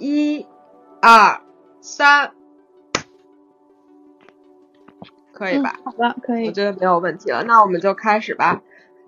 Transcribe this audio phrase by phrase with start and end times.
[0.00, 0.46] 一、
[1.02, 1.42] 二、
[1.82, 2.32] 三，
[5.30, 5.74] 可以吧？
[5.84, 6.46] 好的，可以。
[6.46, 8.62] 我觉得没有问题了，那我们就开始吧。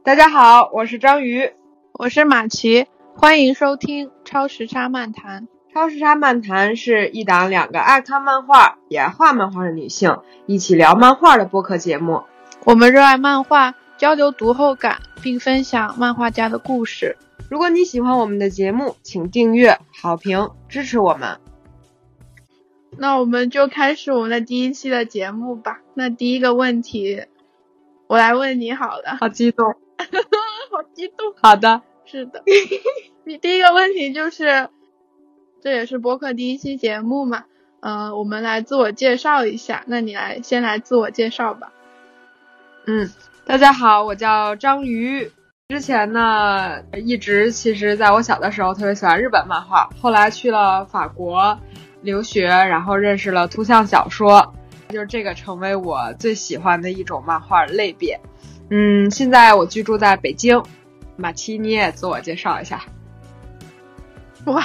[0.05, 1.55] 大家好，我是章鱼，
[1.93, 2.87] 我是马奇，
[3.17, 5.49] 欢迎收听超时差漫谈。
[5.73, 12.24] 超时差漫谈是一档两个爱看漫画也爱画漫画的女性一起聊漫画的播客节目。
[12.65, 17.16] 我们热爱漫画，交流读后感，并分享漫画家的故事。
[17.48, 21.38] 如果你喜欢我们的节目，请订阅、好评支持我们。
[22.98, 25.83] 那我们就开始我们的第一期的节目吧。
[25.95, 27.27] 那第一个问题，
[28.09, 29.19] 我来问你好了。
[29.20, 29.66] 好激动，
[30.73, 31.32] 好激动。
[31.41, 32.43] 好的，是的。
[33.23, 34.69] 你第一个问题就是，
[35.60, 37.45] 这也是播客第一期节目嘛？
[37.79, 39.84] 呃，我们来自我介绍一下。
[39.87, 41.73] 那你来先来自我介绍吧。
[42.84, 43.09] 嗯，
[43.45, 45.30] 大家好，我叫章鱼。
[45.69, 51.59] 之前呢，一直其实在我小的时候特别喜欢日本漫画，后来去了法国
[52.02, 54.55] 留学，然后认识了图像小说，
[54.90, 58.21] 就是这个成为我最喜欢的一种漫画类别。
[58.71, 60.62] 嗯，现在我居住在北京。
[61.16, 62.80] 马七，你也自我介绍一下。
[64.44, 64.64] 哇，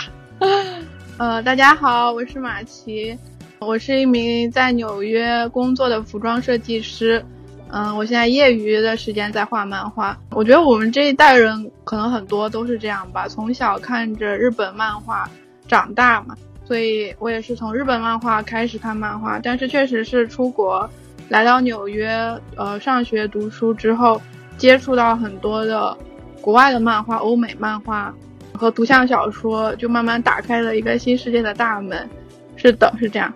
[1.18, 3.18] 呃，大家好，我是马奇，
[3.60, 7.26] 我是一名在纽约工作的服装设计师。
[7.70, 10.18] 嗯，我现在业余的时间在画漫画。
[10.32, 15.30] 我觉得我们这一代人可能很多都是这样吧，从小看着日本漫画
[15.68, 19.40] 长大嘛，所以我也是从日本漫画开始看漫画。
[19.40, 20.90] 但是确实是出国
[21.28, 22.10] 来到纽约，
[22.56, 24.22] 呃，上学读书之后，
[24.58, 25.98] 接触到很多的
[26.40, 28.14] 国外的漫画、欧美漫画
[28.54, 32.10] 和图像小说，就慢慢打开了一个新世界的大门。
[32.56, 33.32] 是的，是这样。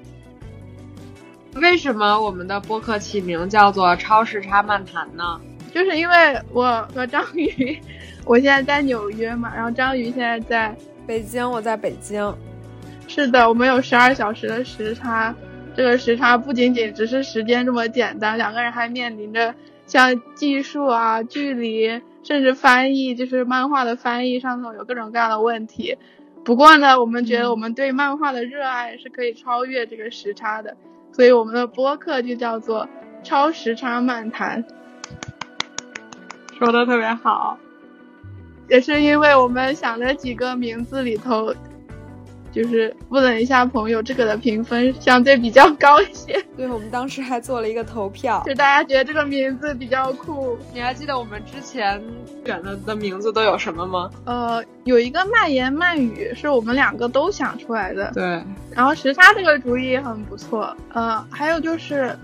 [1.56, 5.40] 为什么我们的播客起名叫做“超时差漫谈”呢？
[5.74, 7.78] 就是因为我和章鱼，
[8.26, 12.34] 我现在在纽约嘛，然后章鱼现在在北京，我在北京。
[13.08, 15.36] 是的，我们有十二小时的时差。
[15.74, 25.98] 这个时差不仅仅只是时间这么简单，两个人还面临着像技术啊、距离，甚至翻译，就是漫画的翻译上头有各种各样的问题。
[26.44, 30.76] 不过呢，我们觉得我们对漫画的热爱是可以超越这个时差的。
[31.12, 32.86] 所以我们的播客就叫做
[33.24, 34.64] 《超时差漫谈》，
[36.58, 37.58] 说的特别好。
[38.70, 41.54] 也是因为我们想了几个名字里头，
[42.52, 46.34] 就是问了一下朋友，这个的评分相对比较高一些。
[46.58, 50.58] 对，我们当时还做了一个投票，就大家觉得这个名字比较酷。
[50.74, 52.02] 你还记得我们之前
[52.46, 54.10] 选的的名字都有什么吗？
[54.26, 58.12] 呃，有一个慢言漫语，是我们两个都想出来的。
[58.14, 58.24] 对。
[58.72, 60.76] 然后时差这个主意也很不错。
[60.94, 62.16] 呃，还有就是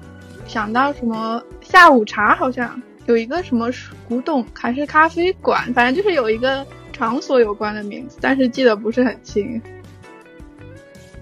[0.48, 3.70] 想到什么下午茶，好像有一个什么
[4.08, 9.62] 古董还是咖啡馆，反正就是有一个场所有关的名字，但是记得不是很清。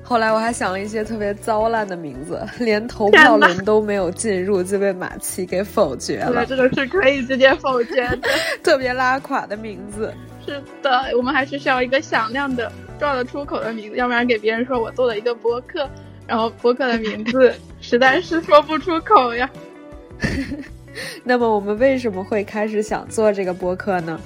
[0.08, 6.46] 后来我还想了一些特别糟烂的名字， 连投票轮都没有进入就被马奇给否决了。
[6.46, 8.30] 这个是可以直接否决的，
[8.62, 10.14] 特别拉垮的名字。
[10.46, 15.90] 是的，我们还是需要一个响亮的、撞得出口的名字，要不然给别人说我做了一个播客，
[16.28, 17.52] 然后播客的名字
[17.82, 19.50] 实在是说不出口呀。
[21.26, 24.20] 那么我们为什么会开始想做这个播客呢？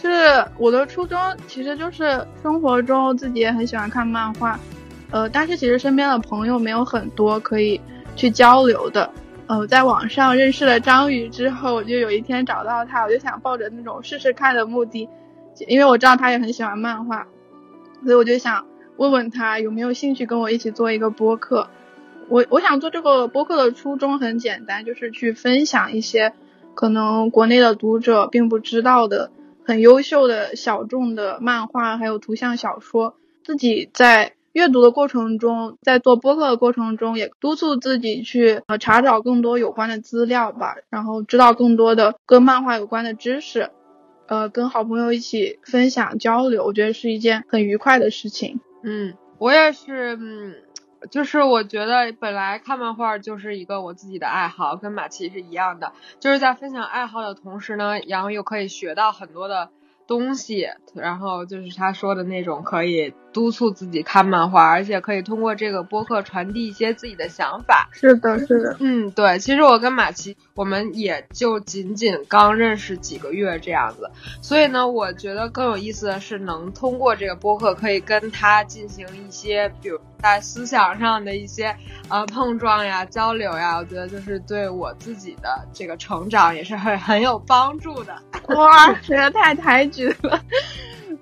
[0.00, 4.58] 是我的初衷，其实就是生活中自己也很喜欢看漫画，
[5.10, 7.80] 呃，但是其实身边的朋友没有很多可以
[8.14, 9.10] 去交流的，
[9.48, 15.08] 呃，在网上认识了张宇之后，我就有一天找到他，我就想抱着那种试试看的目的，
[15.66, 17.26] 因为我知道他也很喜欢漫画，
[18.04, 18.66] 所以我就想
[18.98, 21.68] 问问他有没有兴趣跟我一起做一个播客。
[22.28, 26.34] 我我想做这个播客的初衷很简单，就是去分享一些
[26.74, 29.30] 可能国内的读者并不知道的。
[29.68, 43.68] 很优秀的小众的漫画，还有图像小说，自己在阅读的过程中，在做播客的过程中，也督促自己去呃查找更多有关的资料吧，然后知道更多的跟漫画有关的知识，
[44.26, 48.60] 呃，跟好朋友一起分享交流，我觉得是一件很愉快的事情。
[48.82, 50.54] 嗯，我也是，嗯。
[51.10, 59.70] 就是我觉得本来看漫画就是一个我自己的爱好，跟马奇是一样的，就是在分享爱好的同时呢，然后又可以学到很多的
[60.06, 63.14] 东西，然后就是他说的那种可以。
[63.38, 67.88] 督促自己看漫画，而且可以通过这个播客传递一些自己的想法。
[67.92, 69.38] 是的，是的，嗯，对。
[69.38, 74.10] 其实我跟马奇，我们也就仅仅刚认识几个月这样子，
[74.42, 81.76] 所以呢，我觉得更有意思的是能通过这个播客，可以跟他进行一些，比如在思想上的一些
[82.08, 83.76] 呃碰撞呀、交流呀。
[83.76, 88.20] 我觉得就是对我自己的这个成长也是很很有帮助的。
[88.48, 90.42] 哇，这个太抬举了。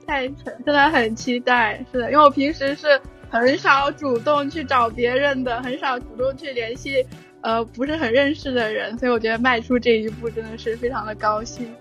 [0.07, 1.85] 太真的很期待。
[1.93, 7.05] 是的，因为我平时是很少主动去找别人的，很少主动去联系
[7.41, 11.75] 呃不是很认识的人，所以我觉得迈出这一步真的是非常的高兴。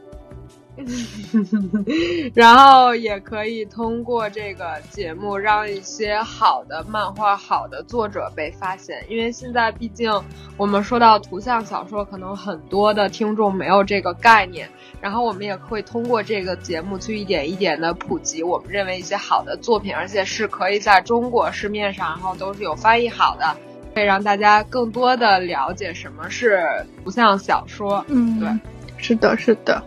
[2.34, 10.12] 然后也可以通过这个节目让一些好的漫画、好的作者被发现，因为现在毕竟
[10.58, 14.70] 我们说到图像小说，可能很多的听众没有这个概念。
[15.02, 23.56] 然后我们也会通过这个节目去一点一点的普及我们认为一些好的作品，而且是可以在中国市面上，然后都是有翻译好的，
[23.94, 26.60] 可以让大家更多的了解什么是
[27.04, 28.04] 图像小说。
[28.08, 28.50] 嗯，对，
[28.98, 29.84] 是的，是的。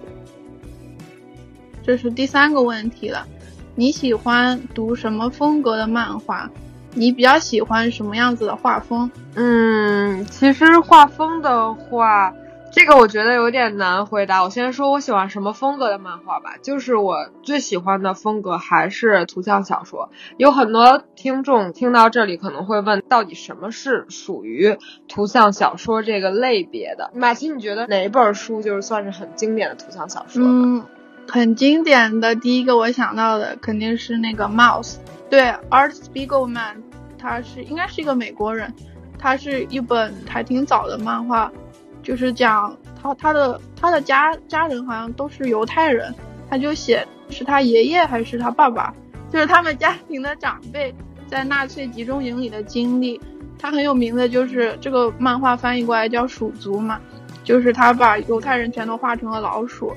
[1.88, 3.26] 这是第三个问题了，
[3.74, 6.50] 你喜欢读什么风格的漫画？
[6.92, 9.10] 你比较喜欢什么样子的画风？
[9.36, 12.34] 嗯，其实画风的话，
[12.70, 14.42] 这个我觉得有点难回答。
[14.42, 20.10] 我先说我喜欢什么风格的漫画吧，就是我最喜欢的风格还是图像小说。
[20.36, 24.76] 有很多听众听到这里可能会问，到底什么是属于
[25.08, 27.10] 图像小说这个类别的？
[27.14, 30.42] 马奇，你觉得哪一本书就是算是很经典的图像小说？
[30.44, 30.84] 嗯。
[31.30, 34.96] 很经典的第一个我想到的肯定是那个 Mouse，
[35.28, 36.76] 对，Art Spiegelman，
[37.18, 38.72] 他是应该是一个美国人，
[39.18, 41.52] 他是一本还挺早的漫画，
[42.02, 46.14] 就是讲他他的他的家家人好像都是犹太人，
[46.48, 48.94] 他就写是他爷爷还是他爸爸，
[49.30, 50.94] 就是他们家庭的长辈
[51.26, 53.20] 在纳粹集中营里的经历，
[53.58, 56.98] 他很有名的就是这个漫画翻译过来叫鼠族嘛，
[57.44, 59.92] 就是他把犹太人全都画成了老鼠。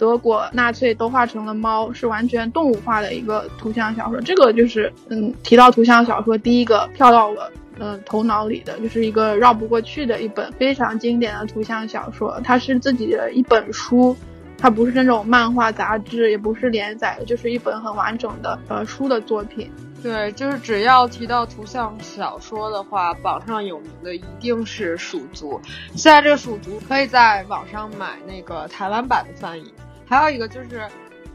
[0.00, 4.18] 德国纳粹都画成了猫，是完全动物化的一个图像小说。
[4.18, 7.36] 这个就是，嗯，提到图像小说，第一个跳到我，
[7.78, 12.40] 嗯，头脑里的，就是一个绕不过去的一本非常经典的图像小说。
[12.42, 14.16] 它是自己的一本书，
[14.56, 19.70] 它不是那种漫画杂志，也不是连载的，就是一本很完整的呃书的作品。
[20.02, 25.60] 对，就是只要提到图像小说的话，榜上有名的一定是《鼠族》。
[25.94, 29.70] 现在这个《鼠族》可以在网上买那个台湾版的翻译。
[30.10, 30.88] 还有一个就是，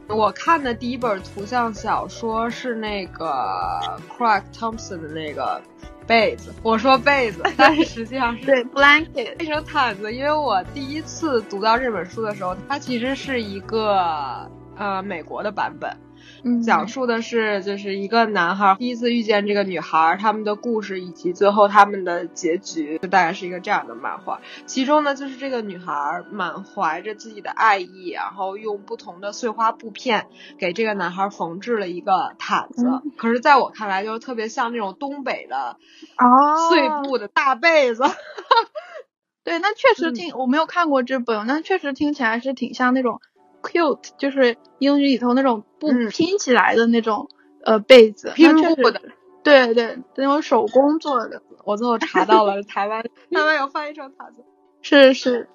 [0.10, 3.31] 我看的第一本图像小说是那个
[4.18, 5.62] Craig Thompson 的那个
[6.06, 6.54] 被子。
[6.62, 10.13] 我说被子， 但是实际上是对 blanket 变成毯子。
[10.13, 14.45] 因为我第一次读到这本书的时候，它其实是一个
[14.75, 15.89] 呃美国的版本。
[16.64, 24.42] 讲述的是就是一个男孩第一次遇见这个女孩，他们的故事以及最后他们的结局，就大概是一个这样的漫画。
[24.68, 30.28] 其中呢，就是这个女孩满怀着自己的爱意，然后用不同的碎花布片
[30.60, 32.86] 给这个男孩缝制了一个毯子。
[33.18, 35.78] 可是在我看来，就是特别像那种东北的
[36.18, 38.04] 哦碎布的大被子。
[39.44, 43.20] 对，那确实听我没有看过这本，那确实听起来是挺像那种。
[43.66, 47.28] Cute 就是英语里头那种布拼起来的那种
[47.64, 49.02] 呃被子，拼布的，
[49.44, 51.42] 对对，那种手工做的。
[51.64, 54.44] 我最后查到了 台湾，台湾有翻译成毯子。
[54.84, 55.50] 是是，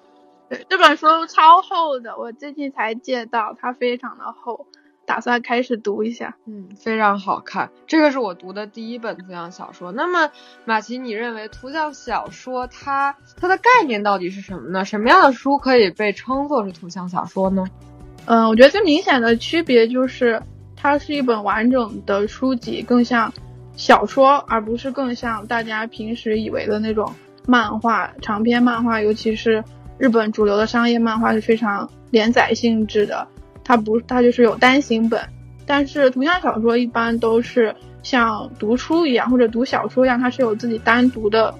[0.49, 4.67] 对，这本书超厚的，我最近才借到，它非常的厚，
[5.05, 6.35] 打算开始读一下。
[6.45, 9.93] 嗯，非常好看，这个是我读的第一本图像小说。
[9.93, 10.29] 那么
[10.65, 14.83] 马奇，你认为图像小说它它的概念到底是什么呢？
[14.83, 17.63] 什么样的书可以被称作是图像小说呢？
[18.25, 20.41] 嗯，我觉得最明显的区别就是，
[20.75, 23.33] 它是一本完整的书籍，更像
[23.75, 27.13] 小说，而不是更像大家平时以为的那种
[27.47, 29.01] 漫画长篇漫画。
[29.01, 29.63] 尤其是
[29.97, 33.27] 日本主流的商业漫画是非常连载性质的，
[33.63, 35.21] 它不，它就是有单行本。
[35.65, 41.53] 但是图像小说一般都是像读书一样，或者读小说一样，它是有自己单独的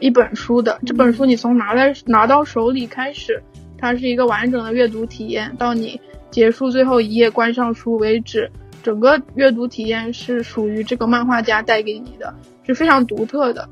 [0.00, 0.78] 一本书的。
[0.86, 3.42] 这本书你从拿来拿到手里开始。
[3.78, 8.50] 它是一个完整的阅读体验，到你结束最后一页关上书为止，
[8.82, 13.68] 整个阅读体验是属于这个漫画家带给你的，是非常独特的。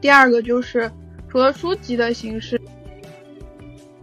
[0.00, 0.90] 第二个就是
[1.28, 2.60] 除了书籍的形式，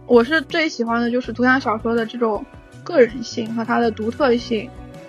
[0.06, 2.44] 我是最喜欢的就是图像小说的这种
[2.84, 4.68] 个人性和它的独特性。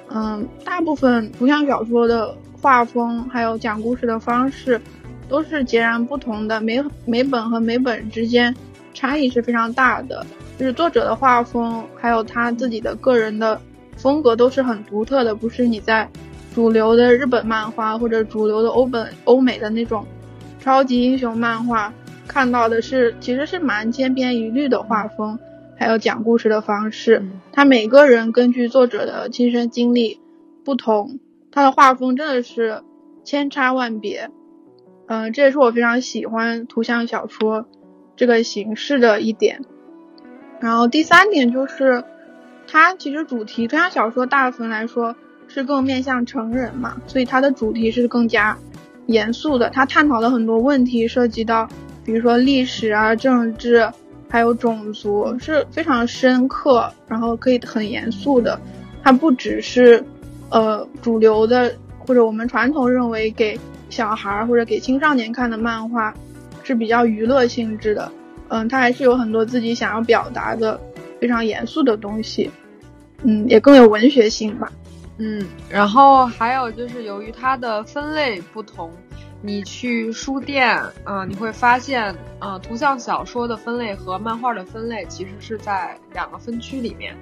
[0.09, 4.79] 嗯，大部分图像小说的画风还有讲故事的方式
[5.27, 8.55] 都是截然不同的，每每本和每本之间。
[8.97, 10.25] 差异是非常大的，
[10.57, 13.61] 就是作者的画风，还有他自己的个人的
[13.95, 16.09] 风格都是很独特的，不是你在
[16.55, 20.03] 主流的日本漫画或者主流的欧本欧美的那种
[20.59, 21.93] 超级英雄漫画
[22.27, 25.37] 看到的是，其实是蛮千篇一律的画风，
[25.77, 27.23] 还有讲故事的方式。
[27.51, 30.19] 他每个人根据作者的亲身经历
[30.65, 31.19] 不同，
[31.51, 32.81] 他的画风真的是
[33.23, 34.31] 千差万别。
[35.05, 37.67] 嗯，这也是我非常喜欢图像小说。
[38.17, 39.61] 这个形式的一点，
[40.59, 42.03] 然后第三点就是，
[42.67, 45.15] 它其实主题，图像小说大部分来说
[45.47, 48.57] 是更面向成人嘛，所以它的主题是更加
[49.05, 49.69] 严肃的。
[49.69, 51.69] 它探讨的很多问题涉及到，
[52.03, 53.87] 比如说历史啊、政治，
[54.27, 58.59] 还有种族，是非常深刻，然后可以很严肃的。
[59.03, 60.03] 它不只是，
[60.49, 63.57] 呃，主流的或者我们传统认为给
[63.89, 66.13] 小孩或者给青少年看的漫画
[66.67, 68.11] 是比较娱乐性质的，
[68.49, 70.79] 嗯，它还是有很多自己想要表达的。
[71.19, 72.47] 非常严肃的东西，
[73.23, 74.71] 嗯，也更有文学性吧，
[75.17, 78.91] 嗯，然后还有就是由于它的分类不同，
[79.41, 87.15] 你去书店，嗯，你会发现，嗯，图像小说的分类和漫画的分类其实是在两个分区里面。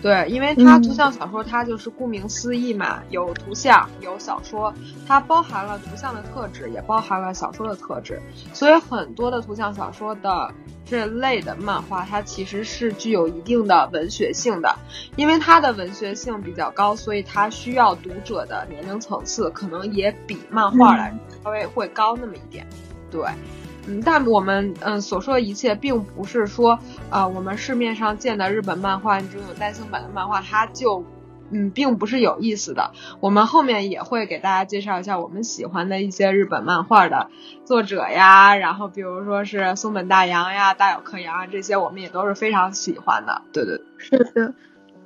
[0.00, 4.72] 对，因为它图像小说，它就是顾名思义嘛，有图像，有小说，
[5.06, 8.20] 它包含了图像的特质，也包含了小说的特质，
[8.54, 10.54] 所以很多的图像小说的
[10.88, 14.76] 这类的漫画，它其实是具有一定的文学性的，
[15.16, 21.14] 因为它的文学性比较高，所以它需要读者的年龄层次可能也比漫画来
[21.44, 22.66] 稍微会高那么一点，
[23.10, 23.22] 对。
[23.90, 26.78] 嗯，但我们嗯所说的一切，并不是说，
[27.08, 31.02] 呃，我们市面上见的日本漫画，这种有单行本的漫画，它就，
[31.50, 32.92] 嗯，并不是有意思的。
[33.20, 37.30] 我们后面也会给大家介绍一下我们喜欢的一些日本漫画的
[37.64, 43.42] 作者呀，然后比如说是松本大洋呀、大友克洋啊这些，我们也都是非常喜欢的。
[43.52, 44.54] 对对，是的，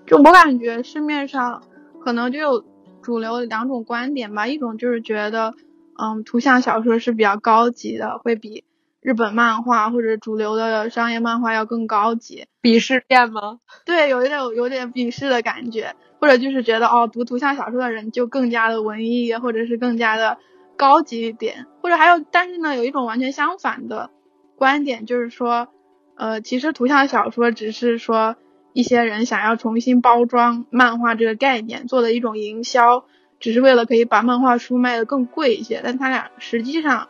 [0.06, 1.62] 就我感觉市面上
[2.00, 2.64] 可能就有
[3.02, 5.54] 主流两种观点吧，一种就是觉得，
[5.96, 8.64] 嗯，图像小说是比较高级的，会比。
[9.00, 13.58] 日本漫画或者主流的商业漫画要更高级，鄙视链吗？
[13.84, 20.38] 对，有一点有点鄙视的感觉，或者就是觉得哦，读图像小说的人就更加的文艺，或者是更加的
[20.76, 24.10] 高级一点，或者还有，但是呢，有一种完全相反的
[24.54, 25.66] 观点，就是说，
[26.14, 28.36] 呃，其实图像小说只是说
[28.72, 33.04] 一些人想要重新包装漫画这个概念，做的一种营销，
[33.40, 37.08] 只是为了可以把漫画书卖的更贵一些，但他俩实际上。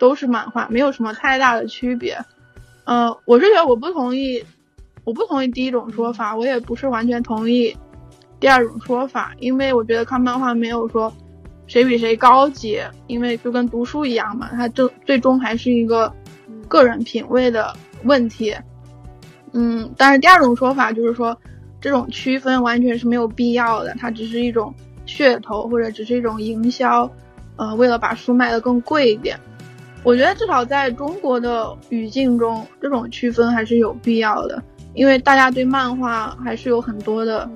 [0.00, 2.16] 都是漫画，没有什么太大的区别。
[2.84, 4.42] 嗯，我是觉得我不同意，
[5.04, 7.76] 我不同意第一种说法，我也不是完全同意
[8.40, 11.12] 第二种说法，因为我觉得看漫画没有说
[11.66, 16.12] 谁比谁高级，因为就跟读书一样嘛，它最最终还是一个
[16.66, 17.72] 个人品味的
[18.04, 18.56] 问题。
[19.52, 21.36] 嗯，但是第二种说法就是说
[21.80, 24.74] 这种区分完全是没有必要的，它只是一种
[25.06, 27.10] 噱头或者只是一种营销，
[27.56, 29.38] 呃，为了把书卖得更贵一点。
[30.02, 34.62] 我觉得至少在中国的语境中，这种区分还是有必要的，
[34.94, 37.46] 因为大家对漫画还是有很多的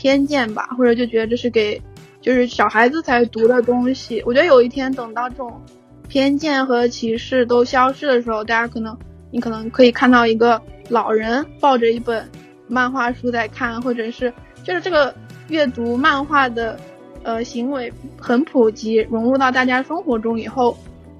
[0.00, 1.78] 偏见吧，或者就觉得这是给
[2.22, 4.22] 就是小孩子才读的东西。
[4.24, 5.60] 我觉得有一天等到这种
[6.08, 8.96] 偏见和歧视都消失的时候，大家可能
[9.30, 12.26] 你可能可以看到一个老人抱着一本
[12.66, 14.32] 漫画书在看，或者是
[14.64, 15.14] 就是这个
[15.48, 16.80] 阅读漫画的
[17.22, 20.74] 呃行为很普及，融入到大家生活中以后。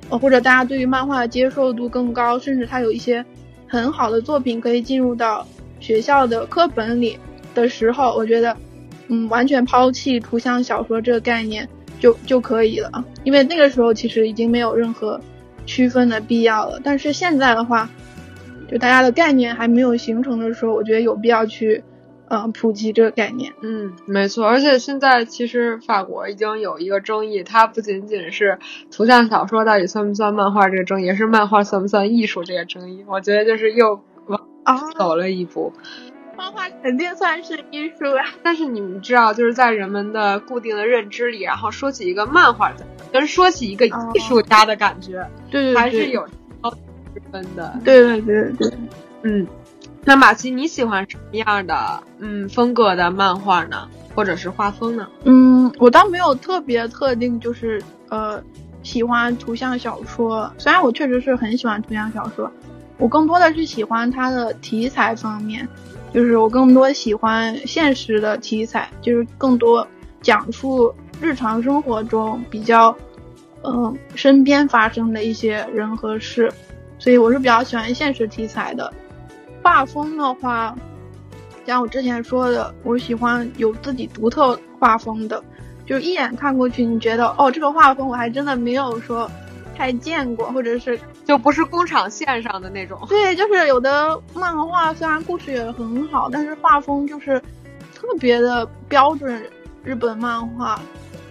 [0.09, 3.25] 呃，或者大家对于漫画的接受度更高，甚至它有一些
[3.69, 5.47] 很好的作品可以进入到
[5.79, 7.17] 学校的课本里
[7.55, 8.57] 的时候，我觉得，
[9.11, 15.21] 嗯，完全抛弃图像小说这个概念就就可以了，因为那个时候其实已经没有任何
[15.67, 16.81] 区分的必要了。
[16.83, 17.91] 但是现在的话，
[18.71, 21.85] 就大家的概念还没有形成的时候，我觉得有必要去。
[22.33, 24.47] 嗯，普及这个概念，嗯，没错。
[24.47, 28.61] 而且现在其实法国已经有一个争议，它不仅仅是
[28.93, 33.05] 图像小说到底算不算漫画这个争议，也是漫画算不算艺术这个争议。
[33.09, 34.41] 我觉得就是又往
[34.97, 35.73] 走了一步。
[36.41, 42.83] 漫画肯定算是艺术啊，但是你们知道，就是在人们的固定的认知里，然后说起一个漫画家，
[43.13, 43.93] 跟说起一个艺
[44.27, 46.27] 术家的感觉，对对对，还是有
[46.63, 47.79] 高之分的。
[47.85, 48.73] 对对对对，
[49.23, 49.47] 嗯。
[50.03, 55.07] 那马奇，你喜欢什么样的嗯风格的漫画呢，或者是画风呢？
[55.25, 58.43] 嗯，我倒没有特别特定，就是呃
[58.83, 60.51] 喜欢图像小说。
[60.57, 62.51] 虽然我确实是很喜欢图像小说，
[62.97, 65.69] 我更多的是喜欢它的题材方面，
[66.13, 69.87] 就是我更多喜欢现实的题材，就是更多
[70.21, 72.95] 讲述日常生活中比较
[73.63, 76.53] 嗯身边发生的一些人和事，
[76.99, 78.93] 所以我是比较喜欢现实题材的。
[79.63, 80.75] 画风的话，
[81.67, 85.43] 像我之前说的，我喜欢有自己独特画风的，
[85.87, 89.31] 就是一眼看过去，你觉得哦，这个画风我还真的没有说
[89.77, 92.99] 太见过，或者是就不是工厂线上的那种。
[93.09, 97.41] 对，就是有的漫画虽然故事也很好，但是画风就是
[97.95, 99.43] 特别的标准
[99.85, 100.81] 日本漫画，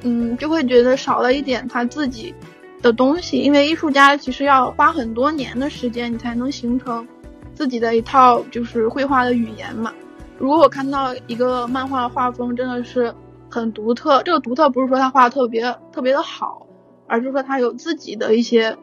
[0.03, 2.33] 嗯，就会觉得少了一点他自己
[2.81, 7.07] 的东西，因为艺术家其实要花很多年的时间，你才能形成。
[7.55, 9.93] 自己的一套就是绘画的语言嘛，
[10.37, 13.13] 如果我看到一个漫画画风真的是
[13.49, 16.65] 很独特，这个独特不是说他画的特别特别的好，
[17.05, 18.77] 而是说他有自己的一些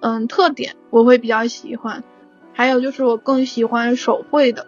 [0.00, 2.04] 嗯特点，我会比较喜欢。
[2.52, 4.66] 还有就是我更喜欢手绘的，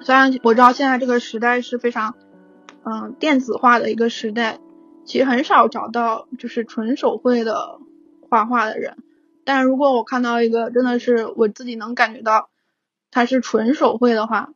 [0.00, 2.14] 虽然我知道现在这个时代是非常
[2.84, 4.58] 嗯电子化的一个时代，
[5.04, 7.78] 其实很少找到就是纯手绘的
[8.28, 8.98] 画画的人。
[9.44, 12.50] 但如果我看到一个真的是我自己能感觉到
[13.10, 14.50] 它是纯手绘的话，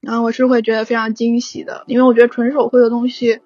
[0.00, 3.40] 然后我是会觉得非常惊喜的，因为我觉得纯手绘的东西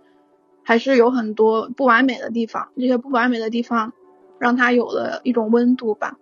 [0.62, 3.94] 还是有很多不完美的地方，这些不完美的地方
[4.40, 6.16] 让它有了一种温度吧。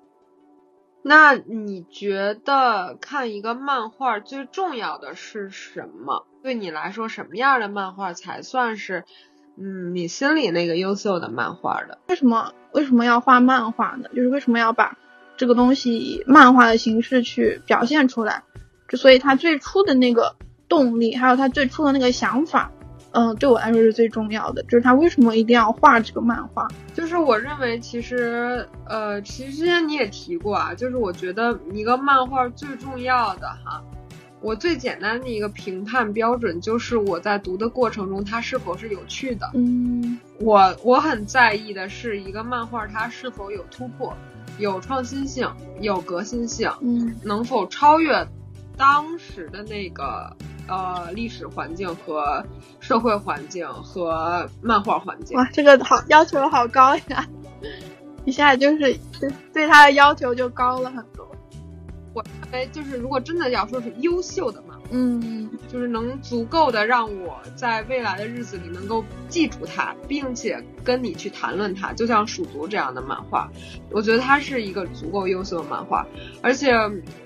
[1.02, 6.26] 那你觉得看一个漫画最重要的是什么？
[6.42, 9.04] 对你来说，什么样的漫画才算是
[9.56, 11.98] 嗯你心里那个优秀的漫画的？
[12.08, 14.08] 为什么为什么要画漫画呢？
[14.14, 14.98] 就是为什么要把
[15.36, 18.42] 这个东西以漫画的形式去表现出来？
[18.88, 20.36] 就所以他最初的那个
[20.68, 22.72] 动力，还有他最初的那个想法。
[23.18, 26.68] 嗯，对我来说是最重要的，就是他为什么一定要画这个漫画？
[26.94, 33.82] 就是我认为，其实，呃，其实之前你也提过啊，就是我觉得一个漫画最重要的哈，
[34.40, 39.50] 我最简单的一个评判标准就是我在读的过程中它是否是有趣的。
[39.54, 44.14] 嗯，我我很在意的是一个漫画它是否有突破、
[44.58, 48.24] 有创新性、有革新性，嗯，能否超越
[48.76, 50.36] 当时的那个。
[50.68, 52.44] 呃，历史环境和
[52.78, 57.26] 社会环境和漫画环境，哇，这个好要求好高呀！
[58.24, 61.26] 一下就是对对他的要求就高了很多。
[62.14, 73.50] 我认为就是如果真的要说是优秀的嘛，嗯，就是能足够的让我在未来的日子里能够记住它，并且跟你去谈论它，就像《鼠族》这样的漫画，
[73.90, 76.06] 我觉得它是一个足够优秀的漫画。
[76.42, 76.72] 而且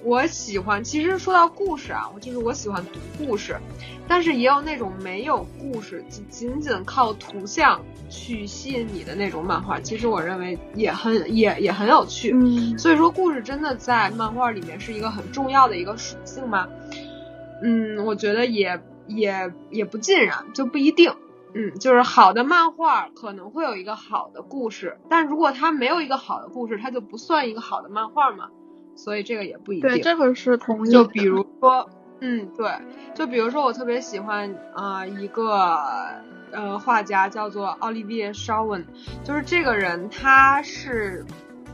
[0.02, 3.56] 我喜欢，其实说到故事啊，我就是我喜欢读故事，
[4.08, 12.32] 但是也有那种没有故事，仅仅靠图像去吸引你的那种漫画，其实我认为也很也也很有趣。
[12.34, 16.66] 嗯，所以说故事真的在漫画里面是一个很重要的一个属性吗？
[17.62, 21.14] 嗯，我觉得也也也不尽然，就不一定。
[21.54, 28.48] 嗯，就是好的漫画可能会有一个好的故事，但如果它没有一个好的故事，它就不算一个好的漫画嘛。
[28.94, 29.90] 所以这个也不一定。
[29.90, 30.90] 对，这个是同意。
[30.90, 32.70] 就比如说，嗯，对，
[33.14, 35.76] 就比如说我特别喜欢啊一个
[36.52, 38.86] 呃画家叫做奥利维耶·绍文，
[39.24, 41.24] 就是这个人他是。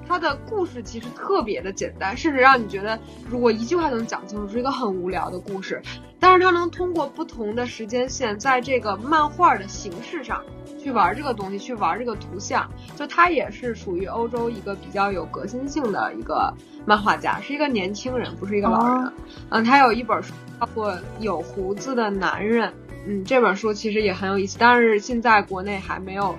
[0.08, 5.82] 他的故事其实特别的简单，甚至让你觉得如果一句话能讲清楚，是一个很无聊的故事。
[6.18, 10.42] 但是他能通过不同的时间线，在这个漫画的形式上
[10.82, 12.68] 去玩这个东西，去玩这个图像。
[12.96, 16.52] 就他也是属于欧洲一个比较有革新性的一个
[16.86, 19.12] 漫画家，是一个年轻人，不是一个老人。
[19.50, 22.68] 嗯，他有一本书叫做《有胡子的男人》，
[23.06, 26.34] 嗯，这本书其实也很有意思，但是现在国内还没有。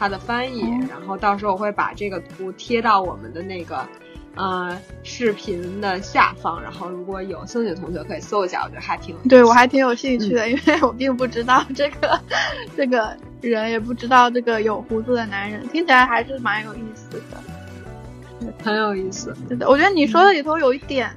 [0.00, 3.86] 它的翻译，然后到时候我会把这个图贴到我们的那个，
[4.34, 12.18] 呃，视频的下方，然后如果有兴趣的同学可以搜一下，我觉得还挺对我还挺有兴趣的，因为我并不知道这个
[12.74, 19.36] 这个人，也不知道这个有胡子的男人，听起来还是蛮有意思的，很有意思。
[19.46, 21.10] 对的，我觉得你说的里头有一点，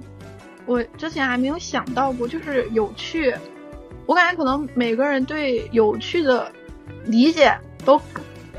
[0.66, 3.34] 我之前还没有想到过，就是有趣。
[4.06, 6.52] 我感觉可能每个人对有趣的
[7.06, 8.02] 理解都。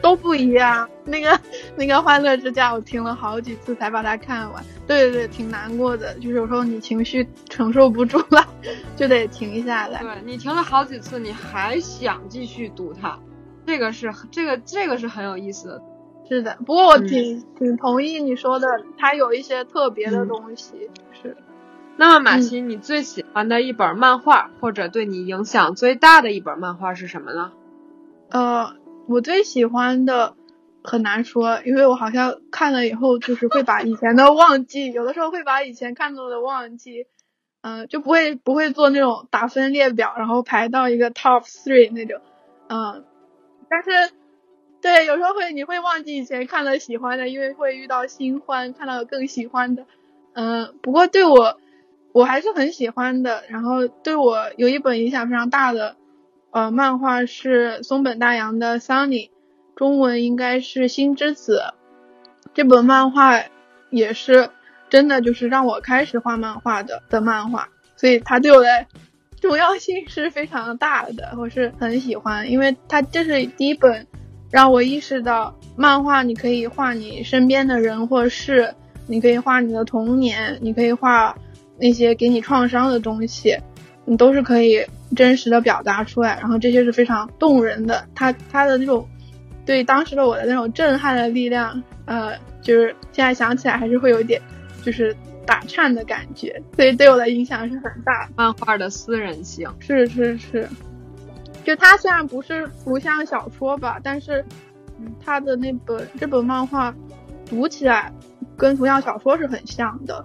[0.04, 0.86] 都不一样。
[1.06, 1.40] 那个
[1.76, 4.62] 那个《欢乐之家》，我听了好几次才把它看完。
[4.86, 8.46] 对对对，挺难过的，就是有时候你情绪承受不住了，
[8.94, 10.02] 就得停下来。
[10.02, 13.18] 对你停了好几次，你还想继续读它，
[13.64, 15.82] 这个是这个这个是很有意思的。
[16.28, 20.90] 是的，不过我挺挺同意你说的，它有一些特别的东西。
[21.22, 21.34] 是。
[21.96, 27.52] 那么马奇，你最喜欢的一本漫画，或者对你影响最大的一本漫画是什么呢？
[28.28, 28.74] 呃。
[29.06, 30.34] 我最喜欢的
[30.82, 37.06] 很难说，因为我好像看了以后就是会把以前的忘记，有的时候会把以前看到的忘记，
[37.62, 42.20] 嗯，就不会不会做那种打分列表，然后排到一个 top three 那种，
[42.68, 43.04] 嗯，
[43.68, 44.12] 但是
[44.80, 49.86] 对，有时候会你会忘记以前看了喜欢的，因为会遇到新欢，看到更喜欢的，
[50.34, 51.58] 嗯，不过对我
[52.12, 55.96] 我还是很喜欢的，然后对我有一本影响非常大的。
[56.54, 59.28] 呃，漫画是松本大洋的《Sunny》，
[59.74, 61.58] 中文应该是《星之子》。
[62.54, 63.42] 这本漫画
[63.90, 64.50] 也是
[64.88, 68.86] 真的，就是让我开始画漫画的的漫画，所以它对我的
[69.40, 74.06] 重要性是非常大的，我是很喜欢，因为它这是第一本
[74.48, 78.72] 让我意识到漫画你可以画你身边的人或事，
[79.08, 81.36] 你可以画你的童年，你可以画
[81.80, 83.58] 那些给你创伤的东西。
[84.06, 84.84] 你都是可以
[85.16, 88.06] 真实的表达出来，然后这些是非常动人的。
[88.14, 89.08] 他他的那种
[89.64, 94.40] 对当时的我的那种震撼的力量，呃，就是现在想起来还是会有点
[94.82, 98.28] 就是打颤的感觉，所以对我的影响是很大。
[98.36, 100.68] 漫画的私人性是是是，
[101.64, 104.44] 就它虽然不是图像小说吧，但是
[105.24, 106.94] 它的那本这本漫画
[107.48, 108.12] 读起来
[108.56, 110.24] 跟图像小说是很像的。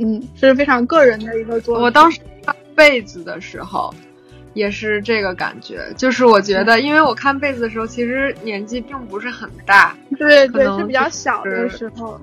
[0.00, 1.82] 嗯，是非常个人的一个作品。
[1.82, 2.28] 我当时看
[2.78, 3.92] 被子的时候，
[4.54, 12.20] 也是这个感觉，就是我觉得，因为我看被子的时候，其实年纪并不是很大，对对，是比较小的时候。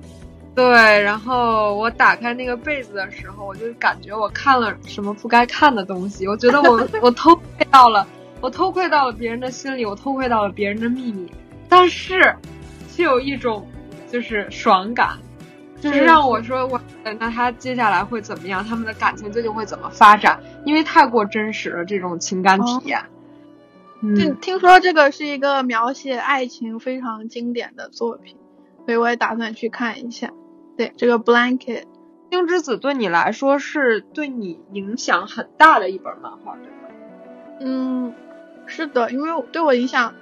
[0.54, 0.66] 对，
[1.02, 8.06] 然后我打开那个被子的时候，我就感觉我看了什么不该看的东西，我觉得我我偷窥到了，
[8.40, 11.30] 我偷窥到了别人的心理，我偷窥到了别人的秘密，
[11.68, 12.34] 但是
[12.90, 13.68] 却有一种
[14.10, 15.18] 就是爽感。
[15.80, 18.64] 就是让我说我，那他接下来会怎么样？
[18.64, 20.40] 他们的感情究竟会怎么发展？
[20.64, 23.04] 因为太过真实了，这种情感体验。
[24.00, 28.36] 听听说这个是一个描写爱情非常经典的作品，
[28.84, 30.32] 所以我也打算去看一下。
[30.76, 31.58] 对这个《Blanket》，
[32.30, 36.88] 《星之子》对你来说是对你影响很大的一本漫画，对吗？
[37.60, 38.14] 嗯，
[38.66, 40.14] 是的，因为对我影响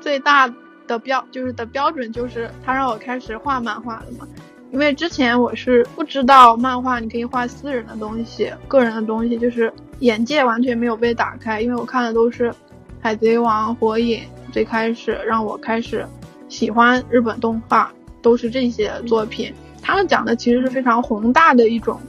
[0.00, 0.52] 最大
[0.88, 4.26] 的标就是的标准就是他让我开始画漫画了嘛。
[4.72, 11.60] 因为之前我是不知道漫画你可以画私人的东西、个人的东西，就是眼界完全没有被打开。
[11.60, 12.50] 因为我看的都是
[13.00, 14.20] 《海贼王》《火影》，
[14.52, 16.06] 最开始让我开始
[16.48, 19.52] 喜欢日本动画，都是这些作品。
[19.82, 22.00] 他们讲的其实是非常宏大的一种，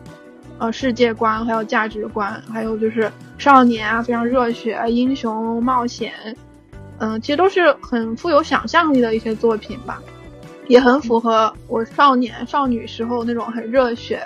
[0.60, 6.14] 呃，世界观，还有价值观，还有就是少年啊，非常热血、英雄冒险，
[7.00, 10.00] 嗯，其实都是很富有想象力的一些作品吧。
[10.68, 14.22] 也很符合我少年少女时候那种很热血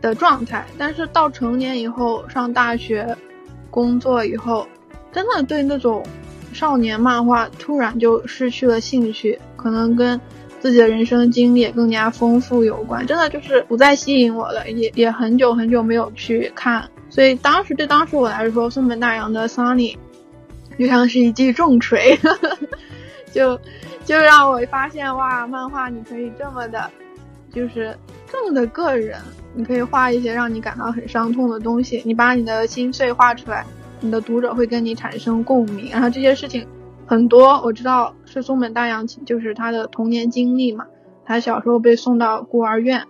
[0.00, 3.16] 的状态，但是到成年以后，上大学、
[3.70, 4.66] 工作以后，
[5.12, 6.04] 真的对那种
[6.52, 10.20] 少年漫画突然就失去了兴趣，可能跟
[10.60, 19.96] 自己的人生经历也更加丰富有关，真的就是不再吸引我了，也也很久很久没有去看，所以当时对当时我来说，松本大洋的 Sunny
[20.78, 22.18] 就像是一记重锤，
[23.36, 23.60] 就。
[24.04, 26.88] 就让我发现哇，漫画你可以这么的，
[27.50, 27.92] 就是
[28.30, 29.18] 这么的个人，
[29.52, 33.66] 你可以画一些让你感到很伤痛的东西，你把你的心碎画出来，
[33.98, 35.90] 你的读者会跟你产生共鸣。
[35.90, 36.64] 然后这些事情
[37.04, 40.86] 很多，我知道是松本大洋，就是他的童年经历嘛，
[41.24, 43.06] 他小时候被送到孤儿院，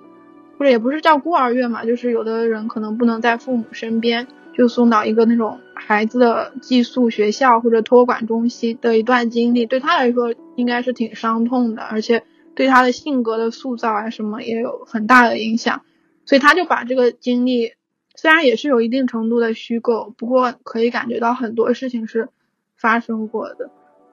[0.59, 4.27] 或者也不是叫孤儿院嘛，就是有的人可能不能在父母身边。
[4.57, 15.83] 就送到一个那种孩子的寄宿学校或者托管中心的一段经历，对他来说应该是挺伤痛的，而且对他的性格的塑造啊什么也有很大的影响。
[16.25, 17.73] 所以他就把这个经历，
[18.14, 22.31] 虽然也是有一定程度的虚构，不过可以感觉到很多事情是
[22.77, 23.71] 发生过的。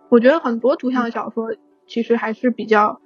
[0.09, 1.55] 我觉得很多图像小说
[1.87, 2.99] 其实还是比较，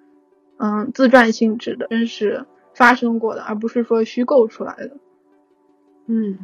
[0.58, 4.98] 嗯，自传性质的，真实发生过的，而不是说虚构出来的。
[6.08, 6.40] 嗯。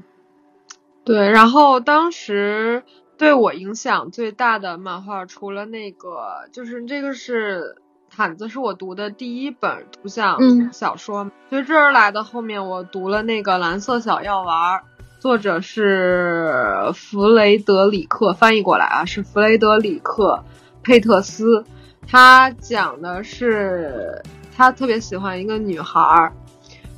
[1.06, 2.84] 对，然后当时
[3.18, 7.76] 对我影响最大的漫画，除了那个，就是这个是
[8.10, 11.30] 毯子，是我读的第一本图像小说。
[11.50, 14.80] 随之而来的后面，我读了那个《蓝色小药丸》，
[15.20, 20.44] 作者是弗雷德里克，翻译过来啊是弗雷德里克
[20.84, 21.66] 佩特斯。
[22.08, 24.22] 他讲的是
[24.56, 26.32] 他特别喜欢一个女孩。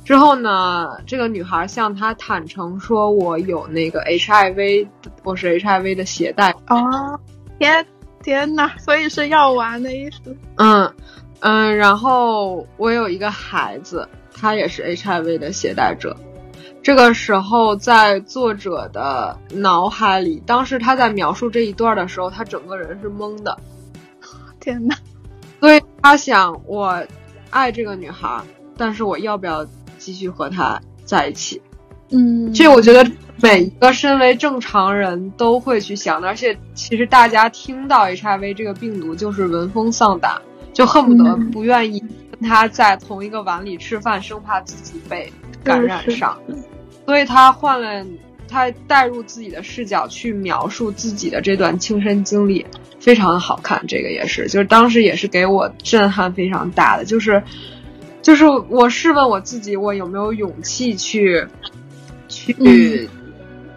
[0.06, 4.86] 之后呢，这个女孩向他坦诚说：“我有那个 HIV，
[5.24, 7.18] 我是 HIV 的携带。”哦，
[7.58, 7.84] 天
[8.22, 10.36] 天呐，所以是药丸的意思。
[10.58, 10.94] 嗯
[11.40, 16.16] 嗯，然后我有一个孩子，他也是 HIV 的携带者。
[16.84, 23.58] 这个时候，在作者的脑海里，当时他在描述这一段的时候，他整个人是懵的。
[24.60, 24.94] 天呐，
[25.58, 27.04] 所以他想：我
[27.50, 28.40] 爱这个女孩，
[28.76, 29.66] 但是我要不要？
[29.98, 31.60] 继续和他在一起，
[32.10, 33.10] 嗯，这我觉得
[33.42, 40.40] 每一个身为正常人都会去想的，而且其实大家听到 HIV 这个病毒就是闻风丧胆，
[40.72, 45.32] 就恨不得不愿意跟他在同一个碗里吃饭，生怕自己被
[45.62, 46.38] 感染上。
[47.04, 48.06] 所以他换了，
[48.48, 52.66] 他带入自己的视角去描述自己的这段亲身经历，
[52.98, 53.84] 非常的好看。
[53.86, 57.42] 这个也是，就是当时也是给我震撼非常大的，就是。
[58.26, 61.46] 就是我试问我自己，我有没有勇气去
[62.26, 63.08] 去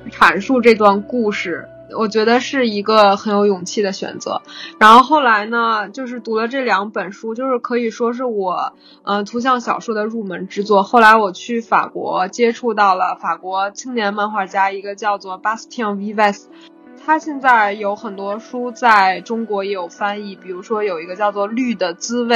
[0.10, 4.42] 阐述这段故事，我觉得是一个很有勇气的选择。
[4.80, 10.82] 然后后来呢，就是读了这两本书，就是可以说是我呃图像小说的入门之作。
[10.82, 16.46] 后来我去法国接触到了法国青年漫画家，一个叫做 Bastien Vives，
[17.06, 22.36] 他现在有很多书在中国也有翻译，比如说有一个叫做《绿的滋味》，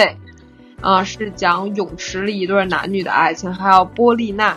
[0.84, 4.56] 啊，是讲泳池里一对男女的爱情，还有波丽娜。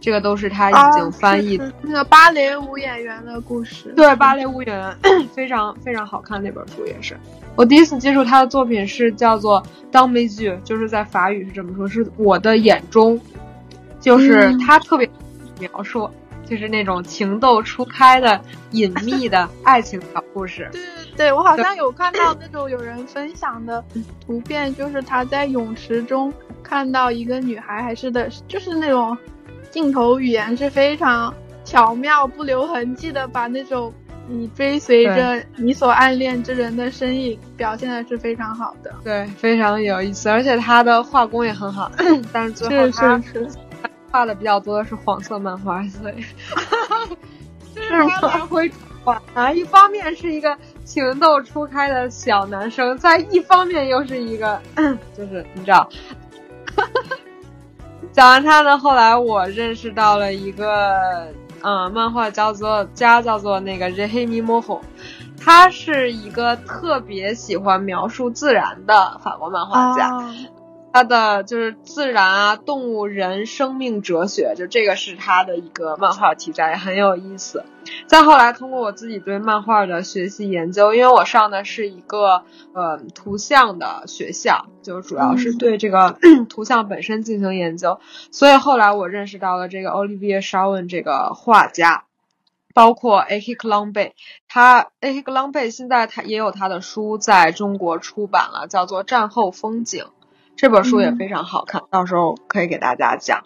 [0.00, 4.96] 这个都是他已经翻译的那个芭蕾舞演员的故事，对芭蕾舞演员
[5.32, 7.16] 非常非常好看那本书也是。
[7.54, 13.20] 我第一次接触他的作品是叫做《当美剧》，就是在法语是这么说，是我的眼中，
[14.00, 15.08] 就是他特别
[15.60, 16.10] 描述，
[16.52, 18.38] 就是那种情窦初开的
[18.72, 20.68] 隐秘的爱情小故事。
[20.72, 23.82] 对对对，我好像有看到那种有人分享的
[24.26, 29.16] 图片，就是他在泳池中看到一个女孩，还是的，就是那种。
[29.70, 31.32] 镜头语言是非常
[31.64, 33.90] 巧妙、不留痕迹的，把那种
[34.28, 38.94] 你追随着你所暗恋之人的身影表现的是非常好的。
[39.02, 41.90] 对，非常有意思，而且他的画工也很好。
[42.30, 43.18] 但是最后他
[44.12, 46.22] 画的比较多的是黄色漫画，所以
[47.74, 48.70] 就是他来回
[49.02, 54.60] 转啊，一方面是一个情窦初开的小男生，在一方面又是一个
[55.16, 55.88] 就是你知道。
[58.12, 64.80] 讲完他呢，后来我认识到了一个，嗯，漫画叫做家叫做那个 Rehemi Moho，
[65.40, 70.10] 他是一个特别喜欢描述自然的法国漫画家。
[70.92, 77.64] 他的就是自然啊，动物、人、生命哲学，就这个是他的一个漫画题材，很有意思。
[78.06, 86.18] 再后来，通过我自己对漫画的学习研究，因为我上的是一个呃图像的学校，就主要是对这个
[86.50, 87.98] 图像本身进行研究，
[88.30, 92.04] 所以后来我认识到了这个 Olivier s h a w e n 这个画家，
[92.74, 94.12] 包括 Aki Klongbe，
[94.46, 100.04] 他 Aki Klongbe 现在他也有他的书在中国出版了，叫做《战后风景》。
[100.62, 103.42] 这本书也非常好看，到时候可以给大家讲。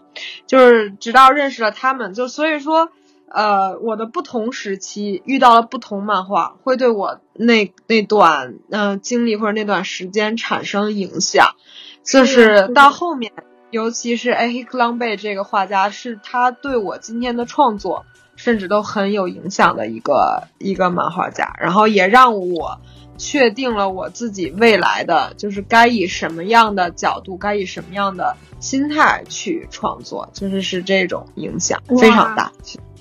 [0.46, 2.90] 就是直到认识了他们，就所以说，
[3.30, 11.54] 呃，我的不同时期遇到了不同漫画，会对我那那段嗯经历或者那段时间产生影响。
[12.02, 13.32] 就是到后面，
[13.70, 14.48] 尤其是 A.
[14.50, 14.64] H.
[14.64, 18.04] k l a n g 这个画家，是他对我今天的创作
[18.36, 22.78] 甚至都很有影响的一个一个漫画家，然后也让我。
[23.16, 32.52] 确定了我自己未来的就是该以什么样的角度，该以什么样的心态去创作，就是是这种影响非常大。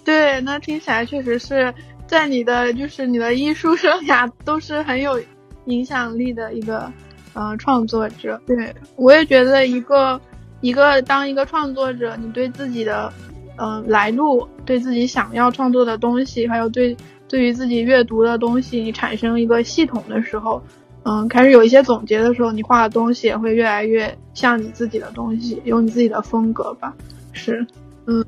[0.03, 1.73] 对，那听起来确实是
[2.07, 5.19] 在你的就是你的艺术生涯都是很有
[5.65, 6.91] 影响力的一个
[7.33, 8.39] 呃创作者。
[8.45, 10.21] 对我也觉得一个
[10.61, 13.11] 一个当一个创作者，你对自己的
[13.57, 16.95] 嗯来路，对自己想要创作的东西，还有对。
[17.27, 20.61] 对于自己阅读的东西，你产生一个系统的时候，
[21.01, 26.93] 嗯，开始有一些总结的时候，你画的东西也会越来越像你自己的东西，有你自己的风格吧。
[27.33, 27.65] 是，
[28.05, 28.23] 嗯，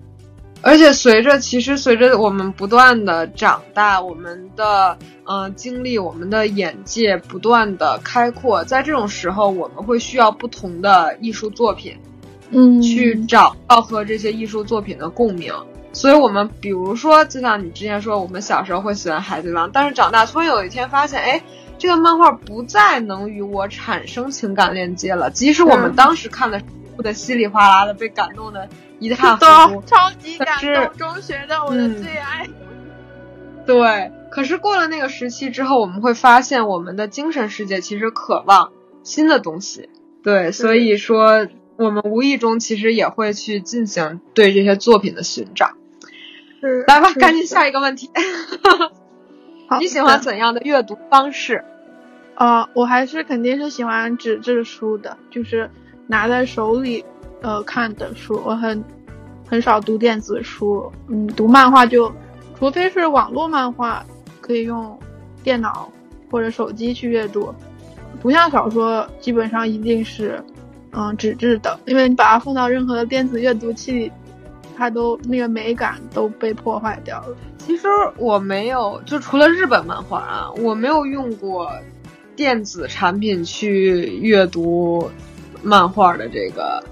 [0.64, 11.96] 而且随着其实随着我们不断的长大，我们的嗯经历，我们的眼界不断的开阔，在这种时候，我们会需要不同的艺术作品，
[12.52, 15.54] 嗯，去找到和这些艺术作品的共鸣。
[15.94, 21.42] 所以，我们比如说，就像你之前说，我们小时候会喜欢《海贼王》，但是长大突然有一天发现，哎，
[21.80, 25.32] 这个漫画不再能与我产生情感链接了。
[25.32, 26.62] 即使我们当时看的
[26.96, 29.36] 哭的稀里哗啦的，被感动的一塌
[29.68, 32.48] 糊涂，超级感动，中学的我的最爱。
[33.66, 39.90] 对，可是过了那个时期之后，我们会发现，我们的精神世界其实渴望新的东西。
[40.22, 45.72] 对，所以说，我们无意中其实也会去进行对这些作品的寻找。
[46.88, 48.10] 来吧，赶紧下一个问题。
[49.80, 51.64] 你喜欢怎样的阅读方式？
[52.36, 55.70] 呃，我还是肯定是喜欢纸质书的，就是
[56.08, 57.06] 拿在手里
[57.42, 58.42] 呃看的书。
[58.44, 58.84] 我很
[59.48, 62.12] 很少读电子书，嗯，读漫画就
[62.58, 64.06] 除非是网络漫画，
[64.42, 65.00] 可以用
[65.44, 65.92] 电脑
[66.32, 67.54] 或者手机去阅读。
[68.20, 70.44] 不像小说基本上一定是
[70.98, 74.12] 嗯纸质的，因为你把它放到任何的电子阅读器。
[74.80, 77.36] 它都那个美感都被破坏掉了。
[77.58, 81.68] 其实我没有，就除了日本漫画啊，我没有用过
[82.36, 85.10] 电子产品去阅读
[85.64, 86.84] 漫画的这个，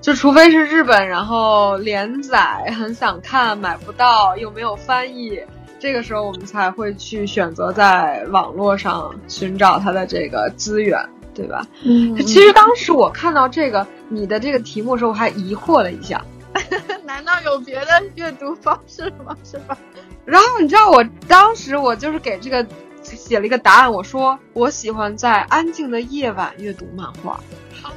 [0.00, 5.38] 就除非是日本，然后连载很想看买不到又没有翻译，
[5.78, 10.98] 这个时候我们才会去选择在网络上寻找它的这个资源，
[11.38, 11.64] 对吧？
[11.84, 12.16] 嗯。
[12.26, 16.20] 其实当时我看到这个你的这个题目的时候，我还疑惑了一下。
[17.06, 19.36] 难道有别的阅读方式吗？
[19.44, 19.78] 是吧？
[20.24, 22.66] 然后你知道我当时我就是给这个
[23.02, 27.38] 写了一个答案，我说我喜欢在安静的夜晚阅读漫画。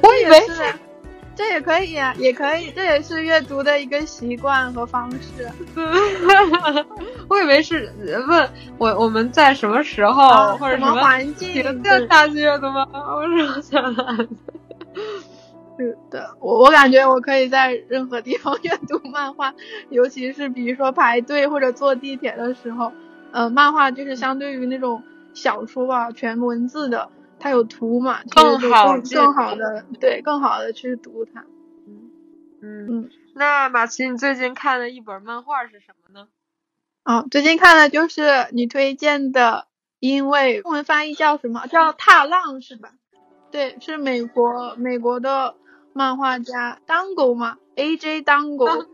[0.00, 0.74] 我以为是，
[1.34, 5.48] 这也可以啊，也可以，这也是阅读的一个习惯和方式。
[7.28, 7.90] 我以为是
[8.28, 11.48] 问我我们在什么时候或者什么环境
[12.08, 12.86] 下去阅读吗？
[12.92, 14.28] 我是想的。
[15.78, 19.54] 是的，我我感觉我可以在任何地方阅读漫画，
[19.88, 22.92] 尤其是比如说排队或者坐地铁的时候，
[23.32, 27.08] 呃，漫画就是相对于那种小说吧，全文字的，
[27.42, 31.44] 它有图嘛，更好更好的对，更好的去读它。
[31.86, 32.10] 嗯
[32.60, 33.10] 嗯嗯。
[33.34, 36.28] 那马奇，你最近看的一本漫画是什么呢？
[37.04, 39.66] 哦，最近看的就是你推荐的，
[39.98, 41.66] 因为中文翻译叫什么？
[41.66, 42.92] 叫《踏浪》是吧？
[43.50, 45.56] 对，是美国美国的。
[45.94, 48.22] 漫画家 Dango 吗？A.J.
[48.22, 48.86] Dango，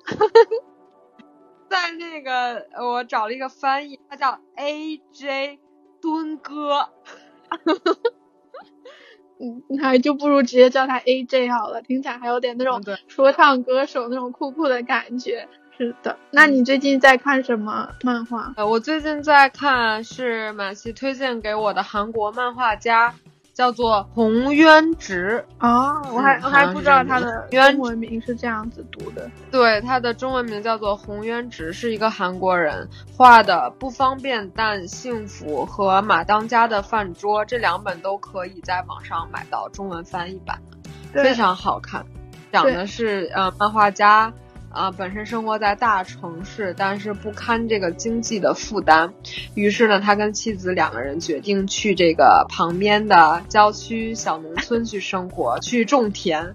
[1.68, 5.60] 在那个我找了一个翻译，他叫 A.J.
[6.00, 6.88] 敦哥，
[9.68, 11.48] 嗯，那就不如直接叫他 A.J.
[11.50, 15.46] 好了，听起来还有点那种说唱歌手那种酷酷的感觉。
[15.76, 18.52] 是的，那你最近在看什么漫画？
[18.56, 23.14] 呃，我最近在看是马西推荐给我的韩国漫画家。
[23.58, 29.28] 叫做洪渊直哦，我还我还不知道他的中文名是这样子读的。
[29.50, 33.68] 对，他的中文名叫做洪渊直，是一个韩国人画的。
[33.70, 40.56] 不方便但幸福和马当家的饭桌这两本都可以在网上买到中文翻译版，
[41.12, 42.06] 非常好看。
[42.52, 44.32] 讲的是呃漫画家。
[44.70, 49.12] 啊，本身生活在大城市，但是不堪这个经济的负担，
[49.54, 56.54] 于是呢，他跟妻子两个人决定去这个旁边的郊区小农村去生活，去种田，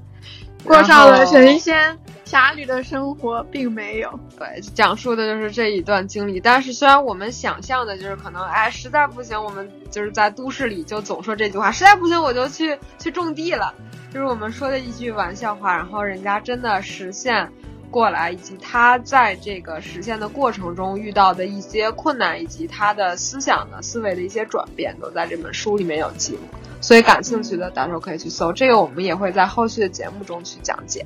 [0.64, 4.20] 过上了神仙侠侣的生活，并没有。
[4.38, 6.40] 对，讲述的就是这一段经历。
[6.40, 13.74] 但是虽然我们想象的就是可能，哎，实在不行，我们就是在都市里就总说这句话，实在不行我就去去种地了，
[14.14, 15.76] 就是我们说的一句玩笑话。
[15.76, 17.52] 然后人家真的实现。
[17.94, 26.40] 过来，以及他在这个实现的过程中遇到的一些困难，以及他的思想的思维的一些转变，都在这本书里面有记录。
[26.82, 28.52] 所以感兴趣的，到时候可以去搜。
[28.52, 31.06] 这个我们也会在后续的节目中去讲解。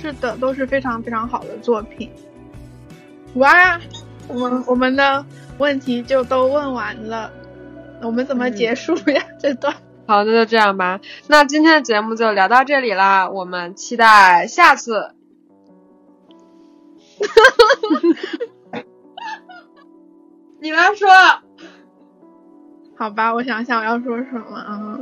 [0.00, 2.10] 是的，都是非常非常好的作品。
[3.34, 3.78] 哇，
[4.26, 5.24] 我们我们的
[5.58, 7.30] 问题就都问完了，
[8.00, 9.22] 我们怎么结束呀？
[9.38, 9.74] 这段？
[10.06, 11.00] 好，那就这样吧。
[11.26, 15.15] 那今天的节目就聊到这里啦，我们期待下次。
[17.20, 17.26] 哈
[18.72, 18.84] 哈哈！
[20.60, 21.08] 你来说，
[22.96, 24.98] 好吧，我想想我要说什么啊？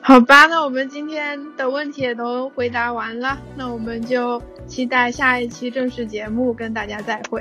[0.00, 7.40] 好吧，那我们今天的问题也都回答完了，那我们就期待下一期正式节目跟大家再会，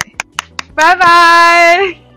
[0.74, 2.13] 拜拜。